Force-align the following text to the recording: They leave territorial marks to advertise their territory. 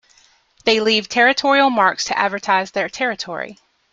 They 0.63 0.79
leave 0.79 1.07
territorial 1.09 1.69
marks 1.69 2.05
to 2.05 2.17
advertise 2.17 2.71
their 2.71 2.89
territory. 2.89 3.59